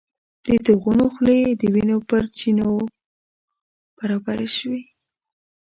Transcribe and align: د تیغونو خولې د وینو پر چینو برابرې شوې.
د 0.47 0.49
تیغونو 0.65 1.05
خولې 1.13 1.39
د 1.59 1.63
وینو 1.73 1.97
پر 2.09 2.23
چینو 2.37 2.69
برابرې 3.97 4.49
شوې. 4.57 4.81